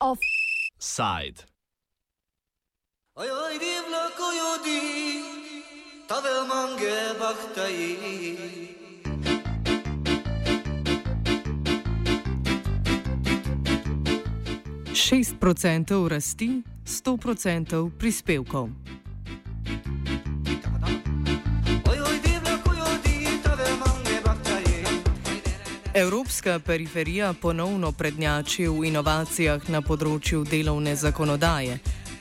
Offside. 0.00 1.44
Oj, 3.14 3.30
oj, 3.30 3.58
divna 3.58 4.04
kojodi, 4.18 4.80
tave 6.08 6.48
mange 6.48 6.96
baktaji. 7.18 7.96
Šest 14.94 15.34
procentov 15.40 16.08
rasti, 16.08 16.62
sto 16.84 17.16
procentov 17.16 17.90
prispevkov. 17.98 18.97
Evropska 25.98 26.58
periferija 26.58 27.32
ponovno 27.32 27.92
prednjači 27.92 28.68
v 28.68 28.84
inovacijah 28.86 29.64
na 29.66 29.80
področju 29.82 30.44
delovne 30.46 30.92
zakonodaje. 30.94 31.80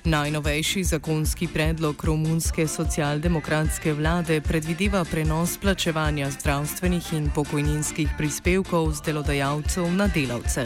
Najnovejši 0.10 0.82
zakonski 0.84 1.46
predlog 1.54 2.02
romunske 2.10 2.66
socialdemokratske 2.68 3.94
vlade 3.94 4.40
predvideva 4.42 5.04
prenos 5.06 5.60
plačevanja 5.62 6.32
zdravstvenih 6.40 7.12
in 7.20 7.30
pokojninskih 7.36 8.18
prispevkov 8.18 8.96
z 8.98 9.12
delodajalcev 9.12 9.94
na 9.94 10.10
delavce. 10.10 10.66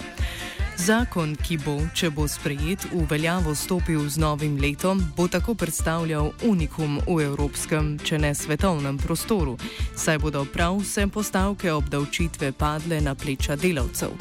Zakon, 0.82 1.36
ki 1.38 1.60
bo, 1.62 1.76
če 1.94 2.08
bo 2.10 2.24
sprejet, 2.26 2.88
v 2.90 3.04
veljavo 3.06 3.52
stopil 3.54 4.02
z 4.10 4.18
novim 4.18 4.56
letom, 4.58 4.98
bo 5.14 5.28
tako 5.30 5.54
predstavljal 5.54 6.32
unikum 6.50 6.96
v 7.06 7.20
evropskem, 7.28 8.00
če 8.02 8.18
ne 8.18 8.32
svetovnem 8.34 8.98
prostoru, 8.98 9.54
saj 9.94 10.18
bodo 10.24 10.42
prav 10.50 10.80
vse 10.82 11.06
postavke 11.14 11.70
obdavčitve 11.70 12.50
padle 12.58 12.98
na 12.98 13.14
pleča 13.14 13.60
delavcev. 13.62 14.16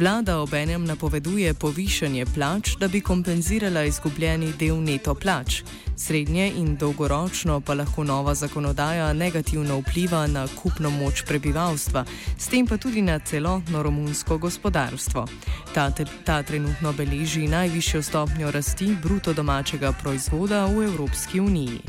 Vlada 0.00 0.38
obenem 0.40 0.86
napoveduje 0.88 1.52
povišanje 1.52 2.24
plač, 2.32 2.78
da 2.80 2.88
bi 2.88 3.04
kompenzirala 3.04 3.84
izgubljeni 3.84 4.54
del 4.56 4.80
neto 4.80 5.12
plač. 5.12 5.60
Srednje 5.98 6.52
in 6.56 6.76
dolgoročno 6.76 7.60
pa 7.60 7.74
lahko 7.74 8.04
nova 8.04 8.34
zakonodaja 8.34 9.12
negativno 9.12 9.80
vpliva 9.80 10.26
na 10.26 10.46
kupno 10.62 10.90
moč 10.90 11.22
prebivalstva, 11.26 12.04
s 12.38 12.46
tem 12.46 12.66
pa 12.66 12.76
tudi 12.76 13.02
na 13.02 13.18
celotno 13.18 13.82
romunsko 13.82 14.38
gospodarstvo. 14.38 15.26
Ta, 15.74 15.90
ta 16.24 16.42
trenutno 16.42 16.92
beleži 16.92 17.48
najvišjo 17.48 18.02
stopnjo 18.02 18.50
rasti 18.50 18.96
bruto 19.02 19.32
domačega 19.32 19.92
proizvoda 19.92 20.66
v 20.66 20.84
Evropski 20.84 21.40
uniji. 21.40 21.80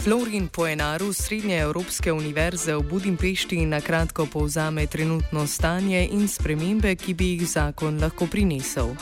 Florin 0.00 0.48
Poenaru 0.48 1.12
z 1.12 1.16
Srednje 1.16 1.60
Evropske 1.60 2.12
univerze 2.12 2.72
v 2.72 2.80
Budimpešti 2.88 3.60
na 3.68 3.84
kratko 3.84 4.24
povzame 4.26 4.86
trenutno 4.88 5.44
stanje 5.46 6.08
in 6.08 6.24
spremembe, 6.28 6.96
ki 6.96 7.12
bi 7.14 7.36
jih 7.36 7.44
zakon 7.44 8.00
lahko 8.00 8.24
prinesel. 8.24 8.96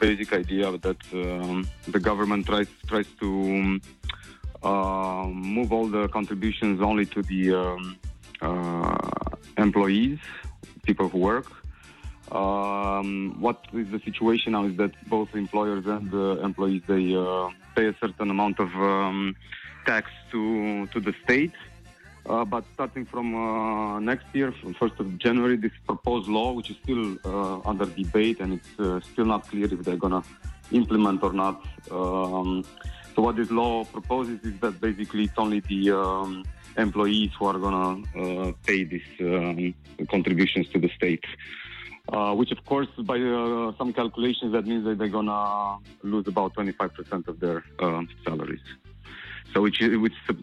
basic 0.00 0.32
idea 0.32 0.68
that 0.78 1.00
um, 1.12 1.64
the 1.88 2.00
government 2.00 2.44
tries 2.44 2.68
tries 2.86 3.08
to 3.20 3.26
um, 3.26 3.80
uh, 4.62 5.24
move 5.32 5.72
all 5.72 5.88
the 5.88 6.08
contributions 6.08 6.76
only 6.82 7.06
to 7.06 7.22
the 7.22 7.42
um, 7.54 7.96
uh, 8.42 8.98
employees, 9.56 10.18
people 10.84 11.08
who 11.08 11.18
work. 11.18 11.48
Um, 12.32 13.40
what 13.40 13.64
is 13.72 13.88
the 13.94 14.00
situation 14.04 14.52
now 14.52 14.64
is 14.64 14.76
that 14.76 14.92
both 15.08 15.30
employers 15.34 15.84
and 15.86 16.12
uh, 16.12 16.44
employees 16.48 16.82
they 16.86 17.16
uh, 17.16 17.48
pay 17.76 17.86
a 17.88 17.96
certain 18.02 18.28
amount 18.28 18.60
of 18.60 18.70
um, 18.76 19.36
tax 19.84 20.10
to 20.32 20.86
to 20.88 21.00
the 21.00 21.14
state. 21.24 21.52
Uh, 22.26 22.44
but 22.44 22.64
starting 22.72 23.04
from 23.04 23.34
uh, 23.34 24.00
next 24.00 24.24
year, 24.32 24.50
from 24.52 24.72
1st 24.74 24.98
of 25.00 25.18
January, 25.18 25.56
this 25.56 25.72
proposed 25.86 26.26
law, 26.26 26.52
which 26.52 26.70
is 26.70 26.76
still 26.82 27.18
uh, 27.24 27.60
under 27.68 27.84
debate 27.84 28.40
and 28.40 28.54
it's 28.54 28.80
uh, 28.80 28.98
still 29.12 29.26
not 29.26 29.46
clear 29.46 29.66
if 29.66 29.78
they're 29.80 29.96
going 29.96 30.22
to 30.22 30.24
implement 30.72 31.22
or 31.22 31.34
not. 31.34 31.62
Um, 31.90 32.64
so, 33.14 33.20
what 33.20 33.36
this 33.36 33.50
law 33.50 33.84
proposes 33.84 34.40
is 34.42 34.58
that 34.60 34.80
basically 34.80 35.24
it's 35.24 35.34
only 35.36 35.60
the 35.60 35.90
um, 35.90 36.44
employees 36.78 37.30
who 37.38 37.44
are 37.46 37.58
going 37.58 38.04
to 38.04 38.20
uh, 38.20 38.52
pay 38.66 38.84
these 38.84 39.02
um, 39.20 39.74
contributions 40.08 40.68
to 40.70 40.80
the 40.80 40.88
state. 40.96 41.24
Uh, 42.08 42.34
which, 42.34 42.50
of 42.50 42.62
course, 42.66 42.88
by 42.98 43.16
some 43.78 43.90
calculations, 43.94 44.52
that 44.52 44.66
means 44.66 44.84
that 44.84 44.98
they're 44.98 45.08
going 45.08 45.24
to 45.24 45.76
lose 46.02 46.26
about 46.28 46.54
25% 46.54 47.28
of 47.28 47.40
their 47.40 47.64
salaries. 48.26 48.60
So 49.54 49.62
which 49.62 49.80
is 49.80 49.94
a 50.28 50.34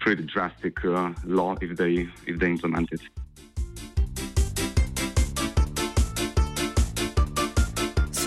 pretty 0.00 0.24
drastic 0.24 0.84
uh, 0.84 1.12
law 1.24 1.54
if 1.60 1.76
they 1.76 2.08
if 2.26 2.38
they 2.40 2.48
implement 2.48 2.90
it. 2.90 3.00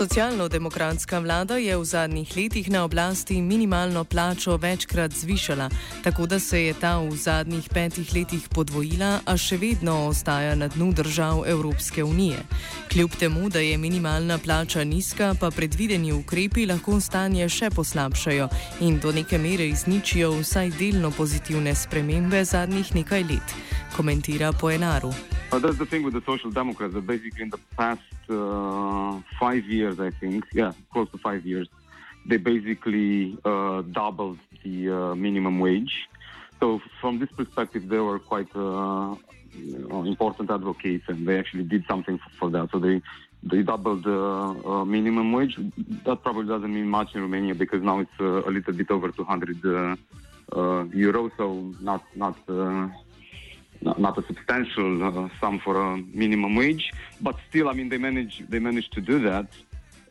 Socialno-demokratska 0.00 1.20
vlada 1.20 1.60
je 1.60 1.76
v 1.76 1.84
zadnjih 1.84 2.36
letih 2.36 2.70
na 2.72 2.88
oblasti 2.88 3.42
minimalno 3.42 4.04
plačo 4.04 4.56
večkrat 4.56 5.12
zvišala, 5.12 5.68
tako 6.04 6.26
da 6.26 6.38
se 6.40 6.62
je 6.64 6.74
ta 6.74 6.96
v 6.98 7.16
zadnjih 7.16 7.68
petih 7.68 8.14
letih 8.14 8.48
podvojila, 8.48 9.20
a 9.26 9.36
še 9.36 9.58
vedno 9.60 10.06
ostaja 10.08 10.54
na 10.56 10.68
dnu 10.72 10.92
držav 10.96 11.44
Evropske 11.46 12.04
unije. 12.04 12.38
Kljub 12.88 13.10
temu, 13.20 13.50
da 13.52 13.60
je 13.60 13.76
minimalna 13.76 14.38
plača 14.38 14.84
nizka, 14.84 15.34
pa 15.40 15.50
predvideni 15.50 16.12
ukrepi 16.12 16.64
lahko 16.66 16.96
stanje 17.00 17.48
še 17.48 17.68
poslabšajo 17.70 18.48
in 18.80 18.96
do 19.04 19.12
neke 19.12 19.38
mere 19.38 19.68
izničijo 19.68 20.32
vsaj 20.40 20.72
delno 20.80 21.10
pozitivne 21.10 21.74
spremembe 21.74 22.40
zadnjih 22.44 22.94
nekaj 22.94 23.28
let, 23.28 23.52
komentira 23.96 24.52
Poenaru. 24.52 25.12
That's 25.50 25.78
the 25.78 25.86
thing 25.86 26.04
with 26.04 26.14
the 26.14 26.22
Social 26.22 26.50
Democrats 26.50 26.94
that 26.94 27.06
basically 27.06 27.42
in 27.42 27.50
the 27.50 27.58
past 27.76 28.00
uh, 28.28 29.20
five 29.38 29.64
years, 29.64 29.98
I 29.98 30.10
think, 30.10 30.44
yeah, 30.52 30.72
close 30.92 31.10
to 31.10 31.18
five 31.18 31.44
years, 31.44 31.68
they 32.24 32.36
basically 32.36 33.36
uh, 33.44 33.82
doubled 33.82 34.38
the 34.62 34.90
uh, 34.90 35.14
minimum 35.16 35.58
wage. 35.58 36.08
So 36.60 36.80
from 37.00 37.18
this 37.18 37.30
perspective, 37.32 37.88
they 37.88 37.98
were 37.98 38.20
quite 38.20 38.48
uh, 38.54 39.16
you 39.52 39.86
know, 39.88 40.04
important 40.04 40.50
advocates, 40.50 41.04
and 41.08 41.26
they 41.26 41.38
actually 41.38 41.64
did 41.64 41.84
something 41.86 42.18
for, 42.18 42.30
for 42.38 42.50
that. 42.50 42.70
So 42.70 42.78
they 42.78 43.02
they 43.42 43.62
doubled 43.62 44.04
the 44.04 44.20
uh, 44.20 44.84
minimum 44.84 45.32
wage. 45.32 45.56
That 46.04 46.22
probably 46.22 46.46
doesn't 46.46 46.72
mean 46.72 46.88
much 46.88 47.14
in 47.14 47.22
Romania 47.22 47.54
because 47.54 47.82
now 47.82 48.00
it's 48.00 48.18
uh, 48.20 48.48
a 48.48 48.50
little 48.50 48.72
bit 48.72 48.90
over 48.90 49.10
200 49.10 49.64
uh, 49.64 49.68
uh, 49.68 49.96
euros, 51.06 51.32
so 51.36 51.74
not 51.80 52.04
not. 52.14 52.36
Not, 53.98 54.18
a 54.18 54.22
substantial 54.26 55.02
uh, 55.02 55.28
sum 55.40 55.58
for 55.60 55.80
a 55.80 55.96
minimum 55.96 56.54
wage, 56.56 56.92
but 57.20 57.36
still, 57.48 57.68
I 57.68 57.72
mean, 57.72 57.88
they 57.88 57.98
manage 57.98 58.44
they 58.48 58.58
managed 58.58 58.92
to 58.94 59.00
do 59.00 59.18
that, 59.20 59.46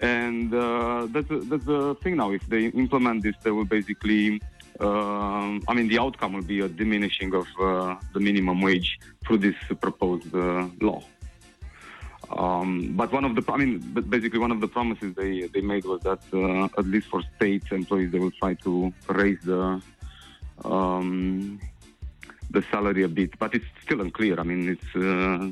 and 0.01 0.53
uh, 0.53 1.07
that's 1.09 1.29
a, 1.29 1.39
that's 1.39 1.65
the 1.65 1.95
thing 2.03 2.17
now. 2.17 2.31
If 2.31 2.47
they 2.47 2.65
implement 2.67 3.23
this, 3.23 3.35
they 3.43 3.51
will 3.51 3.65
basically, 3.65 4.41
um, 4.79 5.61
I 5.67 5.73
mean, 5.73 5.87
the 5.87 5.99
outcome 5.99 6.33
will 6.33 6.49
be 6.55 6.59
a 6.61 6.69
diminishing 6.69 7.33
of 7.33 7.47
uh, 7.59 7.95
the 8.13 8.19
minimum 8.19 8.61
wage 8.61 8.99
through 9.25 9.39
this 9.39 9.55
proposed 9.79 10.33
uh, 10.33 10.67
law. 10.81 11.03
Um, 12.31 12.93
but 12.95 13.11
one 13.11 13.25
of 13.25 13.35
the, 13.35 13.43
I 13.51 13.57
mean, 13.57 13.79
basically 14.07 14.39
one 14.39 14.51
of 14.51 14.61
the 14.61 14.67
promises 14.67 15.15
they, 15.15 15.47
they 15.47 15.61
made 15.61 15.85
was 15.85 16.01
that 16.01 16.19
uh, 16.33 16.65
at 16.79 16.85
least 16.85 17.07
for 17.07 17.23
state 17.35 17.63
employees, 17.71 18.11
they 18.11 18.19
will 18.19 18.31
try 18.31 18.53
to 18.65 18.93
raise 19.09 19.39
the 19.43 19.81
um, 20.63 21.59
the 22.49 22.63
salary 22.71 23.03
a 23.03 23.07
bit, 23.07 23.37
but 23.39 23.53
it's 23.53 23.65
still 23.83 24.01
unclear. 24.01 24.39
I 24.39 24.43
mean, 24.43 24.69
it's 24.69 24.95
uh, 24.95 25.49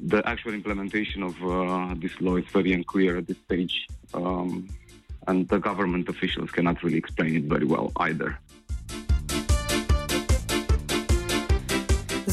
the 0.00 0.22
actual 0.26 0.54
implementation 0.54 1.22
of 1.22 1.34
uh, 1.42 1.94
this 1.96 2.12
law 2.20 2.36
is 2.36 2.44
very 2.52 2.72
unclear 2.72 3.16
at 3.18 3.26
this 3.26 3.38
stage, 3.44 3.86
um, 4.14 4.68
and 5.26 5.48
the 5.48 5.58
government 5.58 6.08
officials 6.08 6.50
cannot 6.50 6.82
really 6.82 6.98
explain 6.98 7.36
it 7.36 7.44
very 7.44 7.64
well 7.64 7.92
either. 7.96 8.38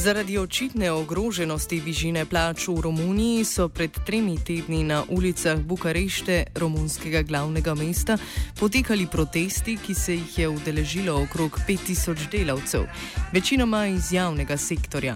Zaradi 0.04 0.38
očitne 0.38 0.92
ogroženosti 0.92 1.78
višine 1.80 2.26
plač 2.28 2.66
v 2.68 2.76
Romuniji 2.84 3.46
so 3.48 3.70
pred 3.72 3.96
tremi 4.04 4.36
tedni 4.36 4.82
na 4.84 5.00
ulicah 5.08 5.56
Bukarešte, 5.56 6.52
romunskega 6.60 7.22
glavnega 7.24 7.72
mesta, 7.72 8.18
potekali 8.60 9.08
protesti, 9.08 9.78
ki 9.80 9.96
se 9.96 10.18
jih 10.20 10.40
je 10.40 10.50
udeležilo 10.50 11.16
okrog 11.24 11.56
5000 11.68 12.28
delavcev, 12.36 12.84
večinoma 13.32 13.86
iz 13.88 14.12
javnega 14.12 14.58
sektorja. 14.58 15.16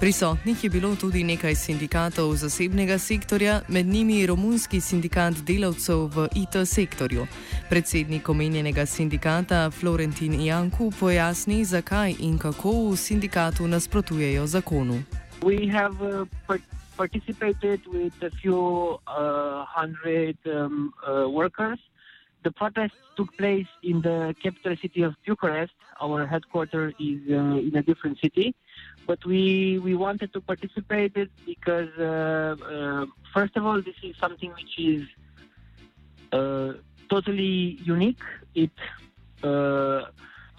Prisotnih 0.00 0.64
je 0.64 0.70
bilo 0.70 0.96
tudi 0.96 1.24
nekaj 1.24 1.54
sindikatov 1.54 2.34
zasebnega 2.34 2.98
sektorja, 2.98 3.60
med 3.68 3.86
njimi 3.86 4.26
romunski 4.26 4.80
sindikat 4.80 5.34
delavcev 5.42 6.06
v 6.14 6.28
IT 6.34 6.54
sektorju. 6.68 7.26
Predsednik 7.70 8.28
omenjenega 8.28 8.86
sindikata 8.86 9.70
Florentin 9.70 10.40
Janku 10.40 10.92
pojasni, 11.00 11.64
zakaj 11.64 12.14
in 12.18 12.38
kako 12.38 12.70
v 12.90 12.96
sindikatu 12.96 13.66
nasprotujejo 13.66 14.46
zakonu. 14.46 15.02
We 15.42 15.66
have 15.72 15.98
uh, 16.02 16.26
par- 16.46 16.62
participated 16.96 17.80
with 17.86 18.14
a 18.22 18.30
few 18.30 18.98
uh, 19.06 19.64
hundred 19.66 20.36
um, 20.46 20.94
uh, 21.02 21.26
workers. 21.26 21.78
The 22.44 22.52
protest 22.52 22.94
took 23.16 23.36
place 23.36 23.70
in 23.82 24.00
the 24.02 24.34
capital 24.42 24.76
city 24.80 25.02
of 25.02 25.14
Bucharest. 25.26 25.74
Our 26.00 26.24
headquarters 26.26 26.94
is 27.00 27.18
uh, 27.30 27.66
in 27.66 27.74
a 27.74 27.82
different 27.82 28.18
city, 28.22 28.54
but 29.08 29.24
we 29.24 29.78
we 29.78 29.94
wanted 29.96 30.30
to 30.34 30.40
participate 30.40 31.16
it 31.16 31.30
because 31.46 31.88
uh, 31.98 32.54
uh, 32.74 33.06
first 33.34 33.56
of 33.56 33.64
all, 33.66 33.80
this 33.88 33.98
is 34.02 34.14
something 34.24 34.50
which 34.58 34.74
is 34.78 35.02
uh, 36.30 36.74
totally 37.08 37.56
unique. 37.94 38.24
It 38.54 38.76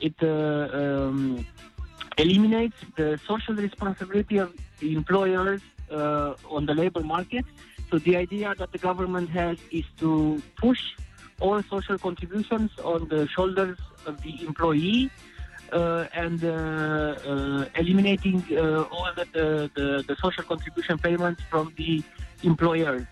it 0.07 0.18
um, 0.24 1.46
eliminates 2.18 2.80
the 2.98 3.19
social 3.28 3.56
responsibility 3.68 4.38
of 4.38 4.52
employers 4.81 5.62
on 5.92 6.66
the 6.66 6.74
labor 6.74 7.04
market. 7.16 7.45
So 7.92 8.00
the 8.00 8.16
idea 8.18 8.56
that 8.57 8.72
the 8.72 8.81
government 8.90 9.30
has 9.30 9.57
is 9.72 9.86
to 10.00 10.42
push 10.56 10.81
all 11.40 11.62
social 11.75 11.98
contributions 12.00 12.72
on 12.84 13.07
the 13.10 13.28
shoulders 13.28 13.78
of 14.07 14.22
the 14.24 14.34
employee 14.44 15.12
and 15.71 16.44
uh, 16.44 16.50
uh, 16.50 17.66
eliminating 17.75 18.44
uh, 18.51 18.83
all 18.92 19.10
the, 19.16 19.69
the, 19.75 20.04
the, 20.07 20.16
social 20.21 20.44
contribution 20.44 20.98
payments 20.98 21.42
from 21.50 21.74
the 21.77 22.04
employers. 22.44 23.06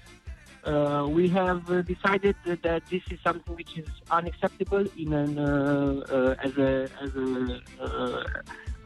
Uh, 0.63 1.07
we 1.09 1.29
have 1.29 1.69
uh, 1.71 1.81
decided 1.83 2.35
that, 2.43 2.81
this 2.89 3.01
is 3.09 3.19
something 3.23 3.55
which 3.55 3.77
is 3.77 3.87
unacceptable 4.11 4.85
in 4.97 5.13
an, 5.13 5.39
uh, 5.39 6.03
uh, 6.09 6.35
as 6.43 6.57
a 6.57 6.89
as 7.01 7.15
a 7.15 7.61
uh, 7.79 8.23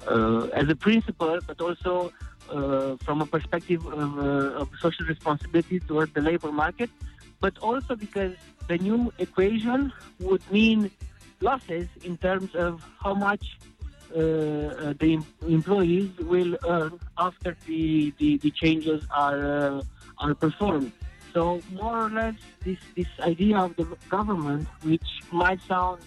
uh, 0.07 0.45
as 0.53 0.69
a 0.69 0.75
principle, 0.75 1.39
but 1.47 1.59
also 1.59 2.11
uh, 2.49 2.97
from 3.05 3.21
a 3.21 3.25
perspective 3.25 3.85
of, 3.85 4.19
uh, 4.19 4.61
of 4.61 4.69
social 4.79 5.05
responsibility 5.05 5.79
toward 5.79 6.13
the 6.13 6.21
labor 6.21 6.51
market, 6.51 6.89
but 7.39 7.57
also 7.59 7.95
because 7.95 8.35
the 8.67 8.77
new 8.77 9.11
equation 9.19 9.91
would 10.19 10.41
mean 10.51 10.91
losses 11.41 11.87
in 12.03 12.17
terms 12.17 12.55
of 12.55 12.83
how 13.03 13.13
much 13.13 13.45
uh, 14.15 14.19
uh, 14.19 14.93
the 14.99 15.23
employees 15.47 16.09
will 16.19 16.57
earn 16.67 16.99
after 17.17 17.55
the, 17.65 18.13
the, 18.17 18.37
the 18.37 18.51
changes 18.51 19.05
are 19.11 19.79
uh, 19.79 19.81
are 20.19 20.35
performed. 20.35 20.91
So 21.33 21.61
more 21.71 21.97
or 22.05 22.09
less, 22.09 22.35
this 22.65 22.77
this 22.95 23.07
idea 23.21 23.57
of 23.57 23.75
the 23.77 23.85
government, 24.09 24.67
which 24.83 25.09
might 25.31 25.61
sound 25.61 26.01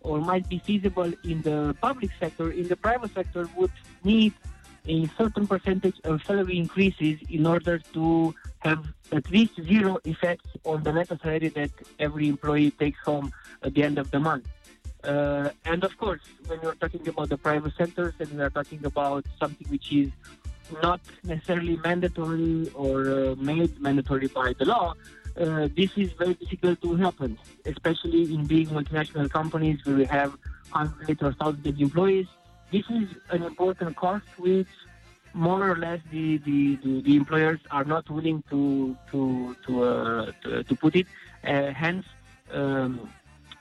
or 0.00 0.20
might 0.20 0.48
be 0.48 0.58
feasible 0.58 1.12
in 1.24 1.42
the 1.42 1.76
public 1.80 2.10
sector, 2.20 2.50
in 2.50 2.68
the 2.68 2.76
private 2.76 3.14
sector, 3.14 3.48
would 3.56 3.72
need 4.02 4.34
a 4.86 5.06
certain 5.16 5.46
percentage 5.46 5.98
of 6.04 6.22
salary 6.24 6.58
increases 6.58 7.18
in 7.30 7.46
order 7.46 7.78
to 7.78 8.34
have 8.58 8.84
at 9.12 9.30
least 9.30 9.54
zero 9.62 9.98
effects 10.04 10.50
on 10.64 10.82
the 10.82 10.92
net 10.92 11.08
salary 11.22 11.48
that 11.48 11.70
every 11.98 12.28
employee 12.28 12.70
takes 12.72 12.98
home 13.04 13.32
at 13.62 13.72
the 13.74 13.82
end 13.82 13.96
of 13.98 14.10
the 14.10 14.20
month. 14.20 14.46
Uh, 15.04 15.50
and 15.64 15.84
of 15.84 15.96
course, 15.98 16.22
when 16.46 16.58
you're 16.62 16.74
talking 16.74 17.06
about 17.08 17.28
the 17.28 17.36
private 17.36 17.74
centers 17.76 18.14
and 18.18 18.30
we 18.30 18.42
are 18.42 18.50
talking 18.50 18.84
about 18.84 19.24
something 19.38 19.66
which 19.68 19.92
is 19.92 20.10
not 20.82 21.00
necessarily 21.24 21.76
mandatory 21.76 22.70
or 22.74 23.10
uh, 23.10 23.34
made 23.36 23.78
mandatory 23.80 24.28
by 24.28 24.54
the 24.58 24.64
law, 24.64 24.94
uh, 25.36 25.68
this 25.76 25.90
is 25.96 26.12
very 26.12 26.34
difficult 26.34 26.80
to 26.80 26.94
happen, 26.96 27.38
especially 27.66 28.32
in 28.34 28.46
big 28.46 28.68
multinational 28.68 29.30
companies 29.30 29.84
where 29.84 29.96
we 29.96 30.04
have 30.04 30.36
hundreds 30.70 31.22
or 31.22 31.32
thousands 31.32 31.66
of 31.66 31.80
employees. 31.80 32.26
This 32.72 32.84
is 32.88 33.08
an 33.30 33.42
important 33.42 33.96
cost 33.96 34.24
which 34.38 34.68
more 35.34 35.70
or 35.70 35.76
less 35.76 36.00
the, 36.10 36.38
the, 36.38 36.76
the, 36.76 37.02
the 37.02 37.16
employers 37.16 37.60
are 37.70 37.84
not 37.84 38.08
willing 38.08 38.42
to 38.50 38.96
to 39.10 39.56
to, 39.66 39.82
uh, 39.82 40.32
to, 40.42 40.62
to 40.62 40.74
put 40.76 40.96
it. 40.96 41.06
Uh, 41.44 41.72
hence, 41.72 42.06
um, 42.52 43.10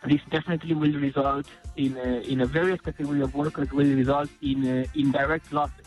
this 0.07 0.21
definitely 0.31 0.73
will 0.73 0.93
result 0.99 1.47
in 1.75 1.97
a, 1.97 2.21
in 2.31 2.41
a 2.41 2.45
various 2.45 2.81
category 2.81 3.21
of 3.21 3.33
workers 3.35 3.71
will 3.71 3.95
result 3.95 4.29
in 4.41 4.67
uh, 4.67 4.85
indirect 4.95 5.51
losses. 5.51 5.83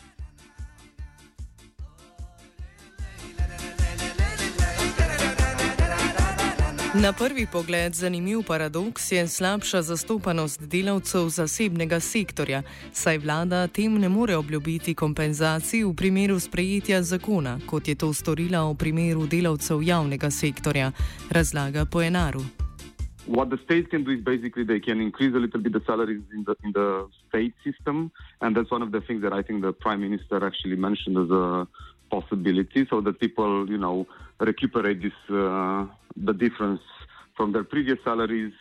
Na 6.93 7.13
prvi 7.13 7.45
pogled 7.45 7.95
zanimiv 7.95 8.43
paradoks 8.47 9.11
je 9.11 9.27
slabša 9.27 9.81
zastopanost 9.81 10.61
delavcev 10.61 11.29
zasebnega 11.29 11.99
sektorja, 11.99 12.63
saj 12.93 13.17
vlada 13.17 13.67
tem 13.67 13.99
ne 13.99 14.09
more 14.09 14.35
obljubiti 14.37 14.95
kompenzacij 14.95 15.83
v 15.83 15.93
primeru 15.93 16.39
sprejetja 16.39 17.03
zakona, 17.03 17.59
kot 17.65 17.87
je 17.87 17.95
to 17.95 18.13
storila 18.13 18.63
v 18.71 18.75
primeru 18.75 19.27
delavcev 19.27 19.83
javnega 19.83 20.31
sektorja, 20.31 20.91
razlaga 21.29 21.85
Poenaru. 21.85 22.66
What 23.27 23.49
the 23.49 23.59
states 23.65 23.87
can 23.89 24.03
do 24.03 24.11
is 24.11 24.21
basically 24.21 24.63
they 24.63 24.79
can 24.79 25.01
increase 25.01 25.33
a 25.35 25.37
little 25.37 25.59
bit 25.59 25.73
the 25.73 25.81
salaries 25.85 26.23
in 26.33 26.43
the 26.45 26.55
in 26.63 26.71
the 26.71 27.07
state 27.27 27.53
system, 27.63 28.11
and 28.41 28.55
that's 28.55 28.71
one 28.71 28.81
of 28.81 28.91
the 28.91 29.01
things 29.01 29.21
that 29.21 29.33
I 29.33 29.41
think 29.41 29.61
the 29.61 29.73
prime 29.73 30.01
minister 30.01 30.45
actually 30.45 30.75
mentioned 30.75 31.17
as 31.17 31.29
a 31.29 31.67
possibility, 32.09 32.87
so 32.89 33.01
that 33.01 33.19
people, 33.19 33.69
you 33.69 33.77
know, 33.77 34.07
recuperate 34.39 35.01
this 35.01 35.13
uh, 35.29 35.85
the 36.15 36.33
difference 36.33 36.81
from 37.35 37.51
their 37.51 37.63
previous 37.63 37.99
salaries 38.03 38.53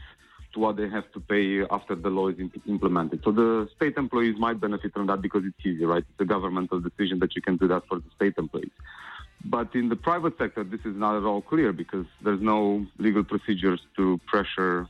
to 0.52 0.60
what 0.60 0.76
they 0.76 0.88
have 0.88 1.10
to 1.12 1.20
pay 1.20 1.64
after 1.70 1.94
the 1.94 2.08
law 2.08 2.28
is 2.28 2.38
imp- 2.38 2.66
implemented. 2.66 3.20
So 3.24 3.30
the 3.30 3.68
state 3.76 3.96
employees 3.96 4.36
might 4.38 4.60
benefit 4.60 4.92
from 4.92 5.06
that 5.06 5.22
because 5.22 5.44
it's 5.44 5.64
easy, 5.64 5.84
right? 5.84 6.04
It's 6.08 6.20
a 6.20 6.24
governmental 6.24 6.80
decision 6.80 7.18
that 7.20 7.36
you 7.36 7.42
can 7.42 7.56
do 7.56 7.68
that 7.68 7.86
for 7.88 7.98
the 7.98 8.10
state 8.16 8.34
employees. 8.38 8.70
But 9.48 9.74
in 9.74 9.88
the 9.88 9.96
private 9.96 10.36
sector, 10.38 10.64
this 10.64 10.80
is 10.84 10.96
not 10.96 11.16
at 11.16 11.24
all 11.24 11.40
clear 11.40 11.72
because 11.72 12.06
there's 12.22 12.40
no 12.40 12.84
legal 12.98 13.22
procedures 13.22 13.80
to 13.96 14.18
pressure 14.26 14.88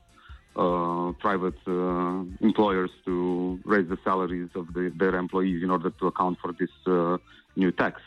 uh, 0.57 1.13
private 1.19 1.59
uh, 1.67 2.25
employers 2.41 2.91
to 3.05 3.61
raise 3.65 3.87
the 3.89 3.99
salaries 4.03 4.49
of 4.55 4.73
the, 4.73 4.91
their 4.97 5.15
employees 5.17 5.63
in 5.63 5.71
order 5.71 5.91
to 5.91 6.07
account 6.07 6.39
for 6.41 6.53
this 6.53 6.71
uh, 6.87 7.19
new 7.57 7.71
tax. 7.71 8.01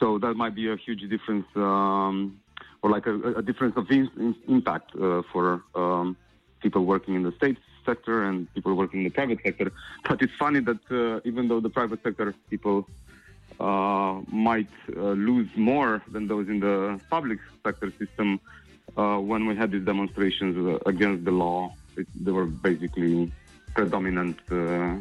So 0.00 0.18
that 0.18 0.34
might 0.34 0.56
be 0.56 0.68
a 0.68 0.76
huge 0.76 1.08
difference, 1.08 1.46
um, 1.54 2.40
or 2.82 2.90
like 2.90 3.06
a, 3.06 3.14
a 3.34 3.42
difference 3.42 3.76
of 3.76 3.88
in, 3.90 4.10
in, 4.16 4.34
impact 4.48 4.90
uh, 4.96 5.22
for 5.32 5.62
um, 5.76 6.16
people 6.60 6.84
working 6.84 7.14
in 7.14 7.22
the 7.22 7.32
state 7.36 7.58
sector 7.86 8.24
and 8.24 8.52
people 8.54 8.74
working 8.74 9.00
in 9.00 9.04
the 9.04 9.10
private 9.10 9.38
sector. 9.44 9.70
But 10.08 10.20
it's 10.22 10.32
funny 10.36 10.60
that 10.60 10.80
uh, 10.90 11.20
even 11.24 11.46
though 11.46 11.60
the 11.60 11.70
private 11.70 12.02
sector 12.02 12.34
people 12.50 12.88
uh, 13.60 14.20
might 14.28 14.68
uh, 14.96 15.00
lose 15.12 15.48
more 15.56 16.02
than 16.10 16.26
those 16.26 16.48
in 16.48 16.60
the 16.60 17.00
public 17.10 17.38
sector 17.64 17.92
system. 17.98 18.40
Uh, 18.96 19.18
when 19.18 19.46
we 19.46 19.56
had 19.56 19.70
these 19.70 19.84
demonstrations 19.84 20.56
uh, 20.56 20.78
against 20.86 21.24
the 21.24 21.30
law, 21.30 21.74
it, 21.96 22.06
they 22.14 22.30
were 22.30 22.46
basically 22.46 23.32
predominant 23.74 24.38
uh, 24.50 24.96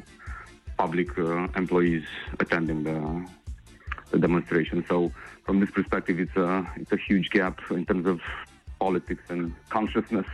public 0.78 1.18
uh, 1.18 1.48
employees 1.56 2.04
attending 2.40 2.84
the, 2.84 3.26
the 4.12 4.20
demonstration. 4.20 4.84
So, 4.88 5.12
from 5.46 5.60
this 5.60 5.72
perspective, 5.72 6.20
it's 6.20 6.36
a 6.38 6.66
it's 6.78 6.92
a 6.92 6.98
huge 6.98 7.30
gap 7.30 7.60
in 7.70 7.86
terms 7.86 8.08
of 8.08 8.22
politics 8.80 9.24
and 9.30 9.54
consciousness, 9.70 10.26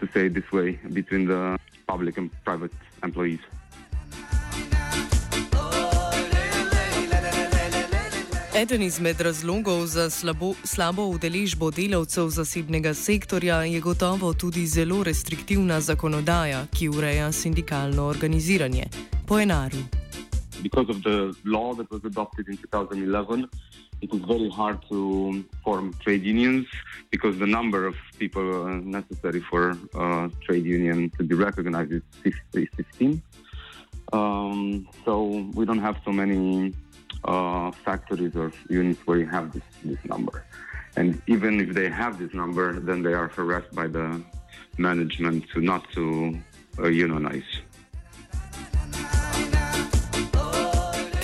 to 0.00 0.08
say 0.12 0.26
it 0.26 0.34
this 0.34 0.50
way, 0.52 0.78
between 0.92 1.26
the 1.26 1.58
public 1.86 2.18
and 2.18 2.30
private 2.44 2.72
employees. 3.02 3.40
Eden 8.62 8.82
izmed 8.82 9.20
razlogov 9.20 9.86
za 9.86 10.10
slabo, 10.10 10.54
slabo 10.64 11.06
udeležbo 11.06 11.70
delavcev 11.70 12.28
zasebnega 12.28 12.94
sektorja 12.94 13.62
je 13.62 13.80
gotovo 13.80 14.32
tudi 14.34 14.66
zelo 14.66 15.02
restriktivna 15.02 15.80
zakonodaja, 15.80 16.66
ki 16.74 16.88
ureja 16.88 17.32
sindikalno 17.32 18.02
organiziranje. 18.04 18.84
Poenaru. 19.26 19.78
because 20.62 20.88
of 20.88 21.02
the 21.02 21.34
law 21.44 21.74
that 21.74 21.90
was 21.90 22.04
adopted 22.04 22.48
in 22.48 22.56
2011, 22.56 23.48
it 24.00 24.14
is 24.14 24.20
very 24.22 24.50
hard 24.50 24.78
to 24.88 25.44
form 25.64 25.94
trade 26.04 26.22
unions 26.22 26.66
because 27.10 27.38
the 27.38 27.46
number 27.46 27.86
of 27.86 27.94
people 28.18 28.64
uh, 28.64 28.76
necessary 28.76 29.40
for 29.40 29.76
uh, 29.94 30.28
trade 30.44 30.64
union 30.64 31.10
to 31.18 31.24
be 31.24 31.34
recognized 31.34 31.92
is 31.92 32.02
50, 32.22 32.68
15. 32.76 33.22
Um, 34.12 34.88
so 35.04 35.22
we 35.54 35.64
don't 35.66 35.80
have 35.80 35.96
so 36.04 36.12
many 36.12 36.72
uh, 37.24 37.70
factories 37.84 38.34
or 38.36 38.52
units 38.68 39.00
where 39.06 39.18
you 39.18 39.26
have 39.26 39.52
this, 39.52 39.62
this 39.84 40.04
number. 40.04 40.44
And 40.96 41.20
even 41.26 41.60
if 41.60 41.74
they 41.74 41.88
have 41.88 42.18
this 42.18 42.32
number, 42.34 42.80
then 42.80 43.02
they 43.02 43.14
are 43.14 43.28
harassed 43.28 43.74
by 43.74 43.86
the 43.86 44.20
management 44.78 45.44
to 45.54 45.60
not 45.60 45.82
to 45.94 46.34
uh, 46.78 46.88
unionize. 46.88 47.68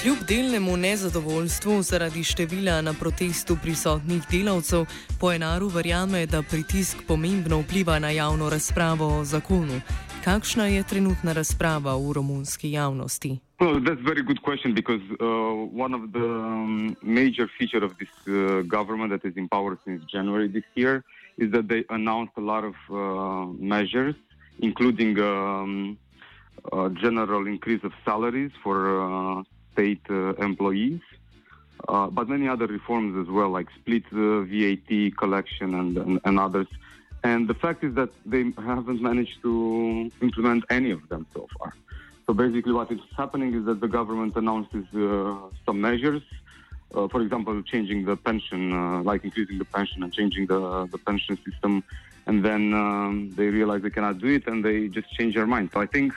Kljub 0.04 0.18
delnemu 0.28 0.76
nezadovoljstvu 0.76 1.82
zaradi 1.82 2.24
števila 2.24 2.80
na 2.80 2.92
protestu 2.92 3.56
prisotnih 3.62 4.22
delavcev, 4.30 4.84
Poenaru 5.20 5.68
verjame, 5.68 6.26
da 6.26 6.42
pritisk 6.42 6.96
pomembno 7.08 7.60
vpliva 7.60 7.98
na 7.98 8.10
javno 8.10 8.50
razpravo 8.50 9.06
o 9.18 9.24
zakonu. 9.24 9.80
Kakšna 10.24 10.66
je 10.66 10.82
trenutna 10.82 11.32
razprava 11.32 11.96
v 11.96 12.12
romunski 12.12 12.70
javnosti? 12.70 13.38
Well, 13.60 13.78
that's 13.78 14.00
a 14.00 14.02
very 14.02 14.22
good 14.22 14.42
question 14.42 14.74
because 14.74 15.00
uh, 15.20 15.26
one 15.84 15.94
of 15.94 16.12
the 16.12 16.24
um, 16.24 16.96
major 17.02 17.48
feature 17.56 17.84
of 17.84 17.92
this 17.98 18.08
uh, 18.26 18.62
government 18.62 19.10
that 19.10 19.24
is 19.24 19.36
in 19.36 19.48
power 19.48 19.78
since 19.84 20.04
January 20.04 20.48
this 20.48 20.64
year 20.74 21.04
is 21.38 21.52
that 21.52 21.68
they 21.68 21.84
announced 21.88 22.32
a 22.36 22.40
lot 22.40 22.64
of 22.64 22.74
uh, 22.90 23.46
measures, 23.58 24.16
including 24.58 25.20
um, 25.20 25.96
a 26.72 26.90
general 26.90 27.46
increase 27.46 27.82
of 27.84 27.92
salaries 28.04 28.50
for 28.62 28.78
uh, 29.00 29.42
state 29.72 30.02
uh, 30.10 30.34
employees, 30.34 31.00
uh, 31.88 32.08
but 32.08 32.28
many 32.28 32.48
other 32.48 32.66
reforms 32.66 33.16
as 33.16 33.32
well, 33.32 33.50
like 33.50 33.68
split 33.80 34.04
VAT 34.10 35.16
collection 35.16 35.74
and, 35.74 35.96
and, 35.96 36.20
and 36.24 36.40
others. 36.40 36.66
And 37.22 37.46
the 37.48 37.54
fact 37.54 37.84
is 37.84 37.94
that 37.94 38.10
they 38.26 38.52
haven't 38.58 39.00
managed 39.00 39.42
to 39.42 40.10
implement 40.20 40.64
any 40.70 40.90
of 40.90 41.08
them 41.08 41.26
so 41.32 41.48
far. 41.56 41.72
So 42.26 42.32
basically, 42.32 42.72
what 42.72 42.90
is 42.90 43.00
happening 43.16 43.54
is 43.54 43.66
that 43.66 43.80
the 43.80 43.88
government 43.88 44.34
announces 44.36 44.86
uh, 44.94 45.36
some 45.66 45.80
measures, 45.80 46.22
uh, 46.94 47.06
for 47.08 47.20
example, 47.20 47.60
changing 47.62 48.06
the 48.06 48.16
pension, 48.16 48.72
uh, 48.72 49.02
like 49.02 49.24
increasing 49.24 49.58
the 49.58 49.66
pension 49.66 50.02
and 50.02 50.12
changing 50.12 50.46
the, 50.46 50.86
the 50.90 50.96
pension 50.96 51.38
system, 51.44 51.84
and 52.26 52.42
then 52.42 52.72
um, 52.72 53.30
they 53.36 53.48
realize 53.48 53.82
they 53.82 53.90
cannot 53.90 54.18
do 54.18 54.28
it 54.28 54.46
and 54.46 54.64
they 54.64 54.88
just 54.88 55.10
change 55.12 55.34
their 55.34 55.46
mind. 55.46 55.70
So 55.74 55.80
I 55.82 55.86
think, 55.86 56.14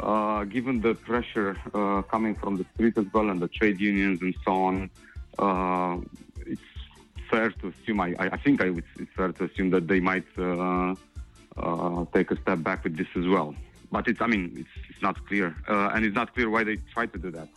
uh, 0.00 0.44
given 0.44 0.82
the 0.82 0.94
pressure 0.94 1.56
uh, 1.72 2.02
coming 2.02 2.34
from 2.34 2.58
the 2.58 2.66
street 2.74 2.98
as 2.98 3.06
well 3.14 3.30
and 3.30 3.40
the 3.40 3.48
trade 3.48 3.80
unions 3.80 4.20
and 4.20 4.34
so 4.44 4.52
on, 4.52 4.90
uh, 5.38 5.96
it's 6.44 6.60
fair 7.30 7.50
to 7.50 7.68
assume. 7.68 8.00
I, 8.02 8.14
I 8.18 8.36
think 8.36 8.62
I 8.62 8.68
would, 8.68 8.84
it's 8.98 9.10
fair 9.16 9.32
to 9.32 9.44
assume 9.44 9.70
that 9.70 9.88
they 9.88 10.00
might 10.00 10.26
take 12.12 12.30
a 12.30 12.36
step 12.42 12.62
back 12.62 12.84
with 12.84 12.98
this 12.98 13.08
as 13.16 13.26
well 13.26 13.54
but 13.90 14.08
it's 14.08 14.20
I 14.20 14.26
mean 14.26 14.52
it's, 14.56 14.88
it's 14.90 15.02
not 15.02 15.16
clear, 15.26 15.56
uh, 15.68 15.92
and 15.94 16.04
it's 16.04 16.14
not 16.14 16.34
clear 16.34 16.48
why 16.50 16.64
they 16.64 16.76
try 16.94 17.06
to 17.06 17.18
do 17.18 17.30
that. 17.30 17.48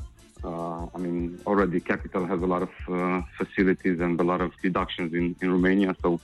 Uh, 0.43 0.87
I 0.95 0.97
mean, 0.97 1.39
already 1.45 1.79
capital 1.79 2.25
has 2.25 2.41
a 2.41 2.47
lot 2.47 2.63
of 2.63 2.73
uh, 2.89 3.21
facilities 3.37 3.99
and 3.99 4.19
a 4.19 4.23
lot 4.23 4.41
of 4.41 4.51
deductions 4.63 5.13
in, 5.13 5.35
in 5.41 5.51
Romania, 5.51 5.95
so 6.01 6.19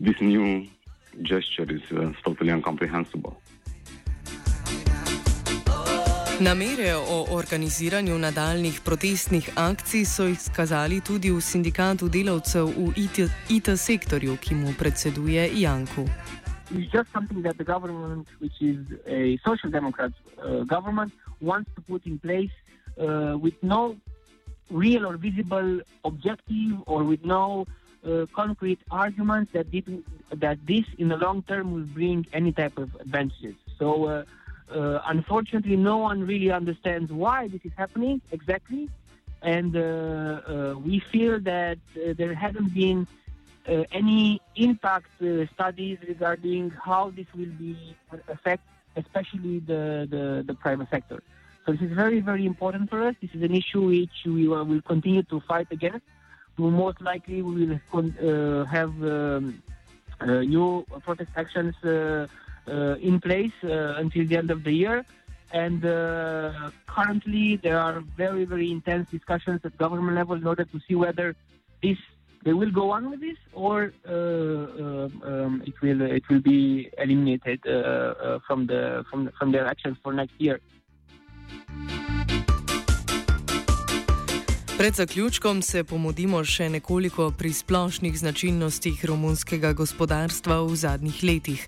this 0.00 0.18
new 0.20 0.66
gesture 1.22 1.70
is 1.70 1.82
uh, 1.92 2.12
totally 2.24 2.50
incomprehensible. 2.50 3.36
Namere 6.40 6.94
o 6.94 7.26
organiziranju 7.30 8.18
nadaljnih 8.18 8.80
protestnih 8.84 9.50
akcij 9.54 10.04
so 10.04 10.26
izkazali 10.26 11.00
tudi 11.00 11.30
v 11.30 11.40
sindikatu 11.40 12.08
delavcev 12.08 12.66
v 12.66 12.92
IT, 12.96 13.18
IT 13.48 13.74
sektorju, 13.76 14.36
ki 14.36 14.54
mu 14.54 14.72
predseduje 14.78 15.50
Janku. 15.54 16.06
Is 16.70 16.86
just 16.88 17.10
something 17.12 17.42
that 17.42 17.58
the 17.58 17.64
government, 17.64 18.26
which 18.38 18.60
is 18.60 18.86
a 19.06 19.38
social 19.38 19.70
democrat 19.70 20.12
uh, 20.42 20.60
government, 20.64 21.12
wants 21.40 21.70
to 21.74 21.80
put 21.82 22.06
in 22.06 22.18
place 22.18 22.50
uh, 23.00 23.36
with 23.40 23.54
no 23.62 23.96
real 24.70 25.06
or 25.06 25.16
visible 25.16 25.80
objective 26.04 26.72
or 26.86 27.04
with 27.04 27.24
no 27.24 27.66
uh, 28.06 28.26
concrete 28.34 28.78
arguments 28.90 29.52
that, 29.52 29.66
that 30.32 30.58
this 30.66 30.84
in 30.98 31.08
the 31.08 31.16
long 31.16 31.42
term 31.42 31.72
will 31.72 31.88
bring 31.98 32.26
any 32.32 32.52
type 32.52 32.78
of 32.78 32.94
advantages. 33.00 33.54
So, 33.78 34.04
uh, 34.04 34.24
uh, 34.72 35.00
unfortunately, 35.06 35.76
no 35.76 35.98
one 35.98 36.26
really 36.26 36.50
understands 36.50 37.10
why 37.10 37.48
this 37.48 37.60
is 37.64 37.72
happening 37.76 38.20
exactly. 38.30 38.88
And 39.40 39.76
uh, 39.76 40.74
we 40.84 40.98
feel 40.98 41.40
that 41.40 41.78
there 41.94 42.34
hasn't 42.34 42.74
been 42.74 43.06
any 43.92 44.40
impact 44.56 45.10
uh, 45.22 45.46
studies 45.54 45.98
regarding 46.06 46.70
how 46.70 47.10
this 47.14 47.26
will 47.34 47.52
be 47.58 47.96
affect, 48.28 48.62
especially 48.96 49.58
the, 49.60 50.06
the, 50.10 50.44
the, 50.46 50.54
private 50.54 50.88
sector. 50.90 51.22
So 51.66 51.72
this 51.72 51.82
is 51.82 51.92
very, 51.92 52.20
very 52.20 52.46
important 52.46 52.88
for 52.88 53.06
us. 53.06 53.14
This 53.20 53.30
is 53.34 53.42
an 53.42 53.54
issue 53.54 53.82
which 53.86 54.24
we 54.24 54.48
will 54.48 54.80
continue 54.82 55.22
to 55.24 55.40
fight 55.40 55.68
against. 55.70 56.04
Most 56.56 57.00
likely 57.00 57.42
we 57.42 57.66
will 57.66 58.10
uh, 58.18 58.64
have 58.64 58.90
um, 59.02 59.62
uh, 60.20 60.40
new 60.40 60.84
protest 61.04 61.30
actions 61.36 61.74
uh, 61.84 62.26
uh, 62.66 62.96
in 62.96 63.20
place 63.20 63.52
until 63.62 64.26
the 64.26 64.36
end 64.36 64.50
of 64.50 64.64
the 64.64 64.72
year. 64.72 65.04
And 65.52 65.80
currently, 66.86 67.56
there 67.56 67.78
are 67.78 68.00
very, 68.16 68.44
very 68.44 68.70
intense 68.70 69.08
discussions 69.10 69.60
at 69.64 69.78
government 69.78 70.16
level 70.16 70.34
in 70.34 70.46
order 70.46 70.64
to 70.64 70.80
see 70.86 70.94
whether 70.94 71.36
this 71.82 71.96
they 72.44 72.52
will 72.52 72.70
go 72.70 72.90
on 72.90 73.10
with 73.10 73.20
this, 73.20 73.36
or 73.52 73.92
uh, 74.06 74.12
uh, 74.12 75.08
um, 75.30 75.62
it 75.66 75.74
will 75.82 76.02
it 76.02 76.22
will 76.30 76.40
be 76.40 76.90
eliminated 76.98 77.60
uh, 77.66 78.38
from 78.46 78.66
the 78.66 79.04
from 79.10 79.30
from 79.38 79.52
their 79.52 79.66
actions 79.66 79.96
for 80.02 80.12
next 80.12 80.34
year. 80.38 80.60
Pred 84.78 84.94
zaključkom 84.94 85.62
se 85.62 85.80
pomodimo 85.84 86.38
še 86.44 86.68
nekoliko 86.70 87.32
pri 87.38 87.50
splošnih 87.52 88.18
značilnostih 88.18 89.00
romunskega 89.10 89.72
gospodarstva 89.74 90.60
v 90.62 90.76
zadnjih 90.78 91.22
letih. 91.22 91.64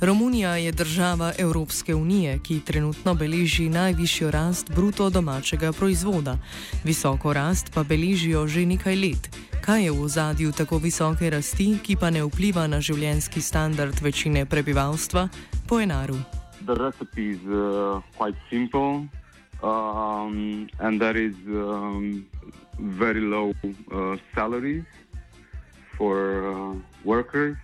Romunija 0.00 0.52
je 0.56 0.72
država 0.72 1.32
Evropske 1.38 1.94
unije, 1.94 2.36
ki 2.38 2.60
trenutno 2.60 3.14
beleži 3.14 3.66
najvišjo 3.68 4.30
rast 4.30 4.70
bruto 4.70 5.10
domačega 5.10 5.72
proizvoda. 5.72 6.36
Visoko 6.84 7.32
rast 7.32 7.72
pa 7.74 7.82
beležijo 7.82 8.46
že 8.46 8.62
nekaj 8.66 8.96
let. 8.96 9.26
Kaj 9.64 9.82
je 9.84 9.90
v 9.90 10.02
ozadju 10.02 10.52
tako 10.52 10.78
visoke 10.78 11.30
rasti, 11.30 11.78
ki 11.82 11.96
pa 11.96 12.10
ne 12.10 12.22
vpliva 12.22 12.66
na 12.66 12.78
življenjski 12.78 13.42
standard 13.42 13.98
večine 14.02 14.46
prebivalstva? 14.46 15.28
Po 15.66 15.80
enaru. 15.80 16.22
The 16.62 16.78
recipe 16.78 17.34
is 17.34 17.42
uh, 17.42 17.98
quite 18.14 18.38
simple, 18.50 19.10
um, 19.62 20.68
and 20.80 21.00
there 21.00 21.16
is 21.16 21.34
um, 21.46 22.26
very 22.78 23.20
low 23.20 23.54
uh, 23.92 24.16
salaries 24.34 24.84
for 25.96 26.52
uh, 26.52 26.76
workers, 27.04 27.56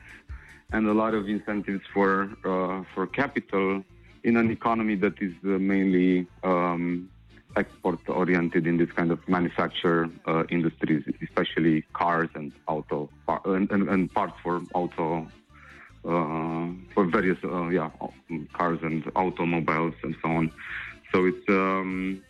and 0.73 0.87
a 0.87 0.93
lot 0.93 1.14
of 1.14 1.28
incentives 1.28 1.83
for 1.93 2.31
uh, 2.45 2.85
for 2.95 3.07
capital 3.07 3.83
in 4.25 4.37
an 4.37 4.50
economy 4.50 4.95
that 4.97 5.21
is 5.21 5.33
uh, 5.45 5.49
mainly 5.49 6.26
um, 6.45 7.09
export 7.57 7.99
oriented 8.09 8.67
in 8.67 8.76
this 8.76 8.90
kind 8.93 9.11
of 9.11 9.26
manufacture 9.28 10.09
uh, 10.26 10.45
industries, 10.50 11.05
especially 11.23 11.83
cars 11.95 12.28
and 12.35 12.52
auto 12.67 13.09
and, 13.45 13.71
and, 13.71 13.88
and 13.88 14.12
parts 14.12 14.35
for 14.43 14.62
auto 14.75 15.26
uh, 16.05 16.69
for 16.95 17.05
various 17.07 17.38
yeah 17.73 17.90
cars 18.52 18.78
and 18.83 19.11
automobiles 19.17 19.95
and 20.02 20.14
so 20.23 20.28
on. 20.28 20.52
So 21.12 21.27
it's 21.27 21.49
um, 21.49 22.23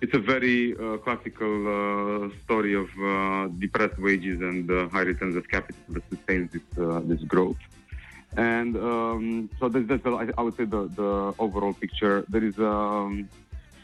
it's 0.00 0.14
a 0.14 0.18
very 0.18 0.74
uh, 0.76 0.96
classical 0.98 1.54
uh, 1.68 2.30
story 2.44 2.74
of 2.74 2.88
uh, 2.98 3.48
depressed 3.58 3.98
wages 3.98 4.40
and 4.40 4.68
high 4.90 5.02
returns 5.02 5.36
of 5.36 5.48
capital 5.48 5.82
that 5.90 6.02
sustains 6.10 6.50
this 6.52 6.62
this 7.04 7.22
growth. 7.24 7.58
And 8.36 8.76
um, 8.76 9.50
so 9.58 9.68
that's, 9.68 9.86
that's 9.88 10.06
I, 10.06 10.42
would 10.42 10.56
say 10.56 10.64
the, 10.64 10.88
the 10.94 11.34
overall 11.38 11.74
picture. 11.74 12.24
There 12.28 12.44
is 12.44 12.56
a 12.58 13.24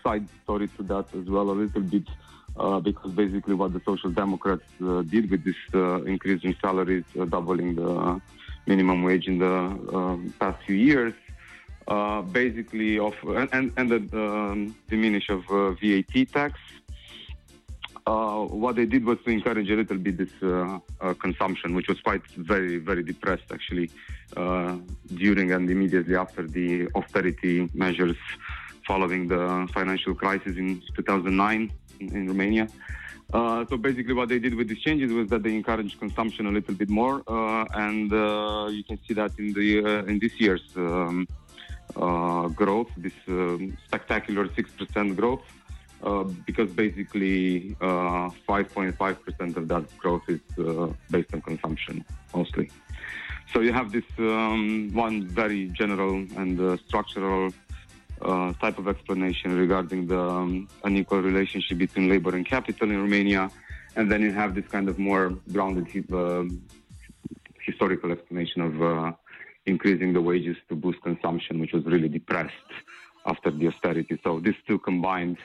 side 0.05 0.27
story 0.45 0.69
to 0.77 0.83
that 0.85 1.07
as 1.19 1.27
well 1.29 1.51
a 1.51 1.57
little 1.63 1.83
bit. 1.83 2.05
Uh, 2.59 2.81
because 2.81 3.13
basically 3.13 3.53
what 3.53 3.75
the 3.75 3.83
Social 3.85 4.11
Democrats 4.11 4.65
uh, 4.83 5.03
did 5.03 5.31
with 5.31 5.45
this 5.45 5.57
uh, 5.75 6.01
increase 6.05 6.43
in 6.43 6.57
salaries, 6.59 7.05
uh, 7.21 7.27
doubling 7.27 7.75
the 7.75 8.19
minimum 8.67 9.03
wage 9.03 9.29
in 9.29 9.37
the 9.37 9.47
um, 9.47 10.33
past 10.41 10.59
few 10.65 10.75
years, 10.75 11.13
uh, 11.89 12.23
basically 12.23 12.99
of 12.99 13.15
and 13.53 13.73
and 13.77 13.91
the 13.91 14.01
um, 14.19 14.77
diminish 14.89 15.29
of 15.29 15.43
uh, 15.51 15.71
VAT 15.73 16.15
tax. 16.33 16.59
what 18.65 18.77
they 18.77 18.87
did 18.87 19.05
was 19.05 19.19
to 19.25 19.31
encourage 19.31 19.71
a 19.71 19.77
little 19.77 19.99
bit 19.99 20.17
this 20.17 20.37
consumption, 21.19 21.75
which 21.75 21.89
was 21.89 22.01
quite 22.01 22.25
very 22.53 22.79
very 22.79 23.03
depressed 23.03 23.49
actually 23.57 23.91
during 25.23 25.53
and 25.53 25.71
immediately 25.71 26.17
after 26.25 26.43
the 26.57 26.89
austerity 26.95 27.69
measures 27.75 28.17
following 28.87 29.27
the 29.29 29.69
financial 29.75 30.15
crisis 30.15 30.57
in 30.57 30.81
2009 30.95 31.73
in, 32.01 32.17
in 32.17 32.29
Romania. 32.29 32.69
Uh, 33.33 33.65
so 33.69 33.77
basically, 33.77 34.15
what 34.15 34.29
they 34.29 34.39
did 34.39 34.55
with 34.55 34.69
these 34.69 34.81
changes 34.81 35.13
was 35.13 35.29
that 35.29 35.43
they 35.43 35.53
encouraged 35.55 35.99
consumption 35.99 36.47
a 36.47 36.51
little 36.51 36.75
bit 36.75 36.89
more, 36.89 37.23
uh, 37.27 37.65
and 37.75 38.13
uh, 38.13 38.69
you 38.71 38.85
can 38.85 38.99
see 39.07 39.15
that 39.15 39.33
in 39.39 39.53
the 39.53 39.85
uh, 39.85 40.05
in 40.05 40.19
this 40.21 40.41
year's 40.41 40.63
um, 40.77 41.27
uh, 41.29 41.35
growth, 42.55 42.89
this 42.97 43.13
um, 43.29 43.77
spectacular 43.87 44.49
six 44.55 44.71
percent 44.71 45.17
growth, 45.17 45.43
uh, 46.03 46.25
because 46.47 46.71
basically 46.71 47.77
5.5% 47.81 49.57
of 49.57 49.69
that 49.69 49.85
growth 49.99 50.23
is 50.29 50.41
based 51.11 51.33
on 51.33 51.41
consumption 51.43 52.05
mostly. 52.35 52.71
So 53.53 53.61
you 53.61 53.73
have 53.73 53.93
this 53.93 54.05
um, 54.19 54.91
one 54.93 55.27
very 55.29 55.69
general 55.69 56.15
and 56.37 56.79
structural 56.81 57.53
uh, 58.23 58.53
type 58.55 58.79
of 58.79 58.89
explanation 58.89 59.57
regarding 59.59 60.07
the 60.07 60.19
um, 60.19 60.69
unequal 60.85 61.21
relationship 61.21 61.79
between 61.79 62.09
labor 62.09 62.35
and 62.35 62.47
capital 62.47 62.91
in 62.91 62.97
Romania, 62.97 63.51
and 63.95 64.11
then 64.11 64.23
you 64.23 64.33
have 64.33 64.55
this 64.55 64.67
kind 64.69 64.89
of 64.89 64.99
more 64.99 65.35
grounded 65.53 65.87
uh, 66.13 66.45
historical 67.61 68.13
explanation 68.13 68.63
of 68.63 68.83
uh, 68.83 69.13
increasing 69.67 70.13
the 70.13 70.21
wages 70.21 70.57
to 70.69 70.75
boost 70.75 71.03
consumption, 71.03 71.61
which 71.61 71.73
was 71.73 71.85
really 71.85 72.09
depressed 72.09 72.73
after 73.27 73.51
the 73.51 73.67
austerity. 73.69 74.19
So 74.23 74.41
these 74.41 74.55
two 74.67 74.79
combined 74.79 75.39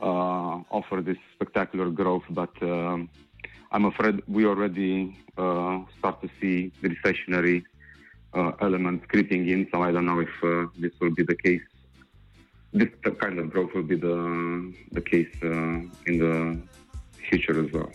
uh, 0.00 0.60
offer 0.70 1.00
this 1.00 1.16
spectacular 1.34 1.90
growth, 1.90 2.24
but 2.30 2.54
um, 2.62 3.08
I'm 3.72 3.86
afraid 3.86 4.22
we 4.28 4.46
already 4.46 5.16
uh, 5.36 5.80
start 5.98 6.22
to 6.22 6.28
see 6.40 6.72
the 6.82 6.88
recessionary 6.90 7.64
uh, 8.34 8.52
elements 8.60 9.06
creeping 9.08 9.48
in. 9.48 9.68
So 9.72 9.82
I 9.82 9.92
don't 9.92 10.06
know 10.06 10.20
if 10.20 10.34
uh, 10.42 10.66
this 10.78 10.92
will 11.00 11.14
be 11.14 11.22
the 11.22 11.34
case. 11.34 11.62
This 12.72 12.90
kind 13.18 13.38
of 13.38 13.50
growth 13.50 13.72
will 13.74 13.82
be 13.82 13.96
the 13.96 14.74
the 14.92 15.00
case 15.00 15.34
uh, 15.42 15.48
in 16.08 16.18
the 16.24 16.58
future 17.28 17.64
as 17.64 17.72
well. 17.72 17.90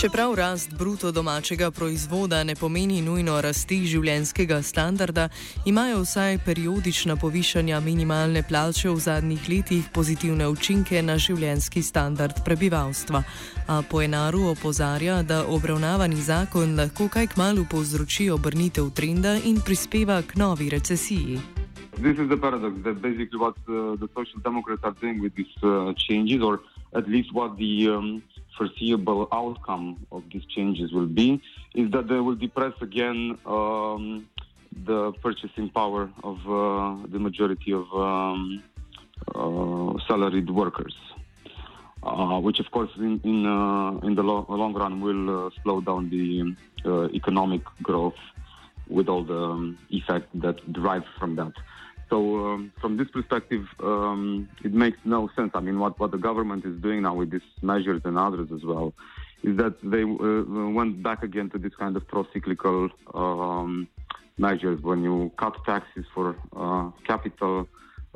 Čeprav 0.00 0.34
rast 0.34 0.78
bruto 0.78 1.12
domačega 1.12 1.70
proizvoda 1.70 2.44
ne 2.44 2.54
pomeni 2.54 3.02
nujno 3.02 3.34
rasti 3.40 3.82
življenjskega 3.84 4.62
standarda, 4.64 5.26
imajo 5.68 5.98
vsaj 6.06 6.38
periodična 6.46 7.18
povišanja 7.20 7.80
minimalne 7.84 8.40
plače 8.48 8.88
v 8.88 8.96
zadnjih 8.96 9.48
letih 9.52 9.90
pozitivne 9.92 10.48
učinke 10.48 11.02
na 11.02 11.18
življenjski 11.20 11.82
standard 11.82 12.40
prebivalstva. 12.48 13.22
A 13.68 13.82
Poenaru 13.90 14.46
opozarja, 14.54 15.20
da 15.22 15.44
obravnavani 15.44 16.16
zakon 16.16 16.78
lahko 16.80 17.10
kaj 17.12 17.34
kmalo 17.36 17.68
povzroči 17.68 18.30
obrnitev 18.32 18.88
trenda 18.96 19.36
in 19.36 19.60
prispeva 19.60 20.22
k 20.22 20.40
novi 20.40 20.72
recesiji. 20.72 21.36
This 22.00 22.16
is 22.16 22.32
the 22.32 22.40
paradox 22.40 22.72
that 22.88 23.02
basically 23.02 23.36
what 23.36 23.56
uh, 23.68 24.00
the 24.00 24.08
Social 24.16 24.40
Democrats 24.40 24.80
are 24.82 24.96
doing 24.96 25.20
with 25.20 25.36
these 25.36 25.52
uh, 25.60 25.92
changes, 25.92 26.40
or 26.40 26.60
at 26.96 27.06
least 27.06 27.34
what 27.34 27.58
the 27.58 27.90
um, 27.92 28.22
foreseeable 28.60 29.26
outcome 29.32 29.86
of 30.12 30.22
these 30.30 30.44
changes 30.54 30.92
will 30.92 31.12
be 31.22 31.40
is 31.74 31.90
that 31.92 32.08
they 32.08 32.20
will 32.26 32.34
depress 32.46 32.74
again 32.82 33.38
um, 33.46 34.28
the 34.84 35.12
purchasing 35.24 35.70
power 35.70 36.10
of 36.22 36.36
uh, 36.46 37.06
the 37.14 37.18
majority 37.18 37.72
of 37.72 37.86
um, 37.94 38.62
uh, 39.34 39.92
salaried 40.06 40.50
workers, 40.50 40.94
uh, 42.02 42.38
which 42.46 42.60
of 42.60 42.70
course 42.70 42.90
in 42.98 43.14
in, 43.24 43.38
uh, 43.46 44.06
in 44.06 44.14
the 44.14 44.24
lo- 44.30 44.46
long 44.62 44.74
run 44.74 45.00
will 45.06 45.24
uh, 45.46 45.50
slow 45.62 45.80
down 45.80 46.10
the 46.10 46.54
uh, 46.84 47.08
economic 47.20 47.62
growth 47.82 48.20
with 48.88 49.08
all 49.08 49.24
the 49.24 49.42
um, 49.54 49.78
effects 49.90 50.28
that 50.34 50.56
derive 50.70 51.04
from 51.18 51.36
that. 51.36 51.54
So 52.10 52.44
um, 52.44 52.72
from 52.80 52.96
this 52.96 53.08
perspective, 53.08 53.66
um, 53.80 54.48
it 54.64 54.74
makes 54.74 54.98
no 55.04 55.30
sense. 55.36 55.52
I 55.54 55.60
mean, 55.60 55.78
what, 55.78 55.98
what 56.00 56.10
the 56.10 56.18
government 56.18 56.64
is 56.66 56.76
doing 56.82 57.02
now 57.02 57.14
with 57.14 57.30
these 57.30 57.48
measures 57.62 58.02
and 58.04 58.18
others 58.18 58.48
as 58.52 58.64
well 58.64 58.92
is 59.44 59.56
that 59.56 59.76
they 59.82 60.02
uh, 60.02 60.70
went 60.70 61.02
back 61.02 61.22
again 61.22 61.48
to 61.50 61.58
this 61.58 61.72
kind 61.78 61.96
of 61.96 62.06
pro-cyclical 62.08 62.90
um, 63.14 63.88
measures 64.36 64.82
when 64.82 65.04
you 65.04 65.30
cut 65.38 65.56
taxes 65.64 66.04
for 66.12 66.36
uh, 66.56 66.90
capital 67.06 67.68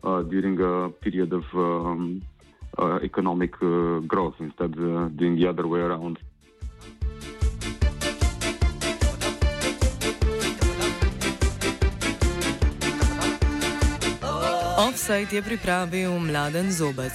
uh, 0.02 0.22
during 0.22 0.60
a 0.60 0.90
period 0.90 1.32
of 1.32 1.44
um, 1.54 2.20
uh, 2.78 2.98
economic 3.02 3.54
uh, 3.62 4.00
growth 4.00 4.34
instead 4.40 4.76
of 4.76 5.16
doing 5.16 5.36
the 5.36 5.46
other 5.46 5.66
way 5.68 5.78
around. 5.78 6.18
Offside 15.04 15.36
je 15.36 15.42
pripravil 15.42 16.16
mladen 16.18 16.72
zobec. 16.72 17.12